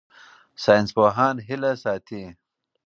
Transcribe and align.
ساینسپوهان 0.63 1.35
هیله 1.47 1.71
ساتي. 1.83 2.23